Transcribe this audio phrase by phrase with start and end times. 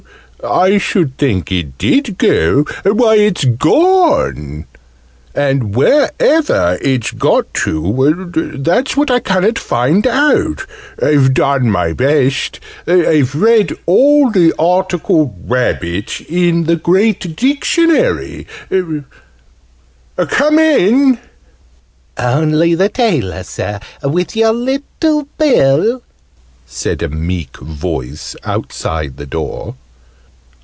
[0.43, 2.63] I should think it did go!
[2.83, 4.65] Why, it's gone?
[5.35, 10.65] And where ever it's gone to that's what I ca'n't find out!
[10.99, 18.47] I've done my best I've read all the article 'Rabbit' in the great dictionary
[20.17, 21.19] Come in!"
[22.17, 26.01] "Only the tailor, Sir, with your little bill,"
[26.65, 29.75] said a meek voice outside the door.